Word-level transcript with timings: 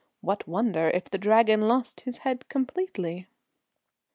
What 0.21 0.47
wonder 0.47 0.87
if 0.89 1.11
the 1.11 1.19
Dragon 1.19 1.67
lost 1.67 1.99
his 1.99 2.17
head 2.25 2.49
completely? 2.49 3.27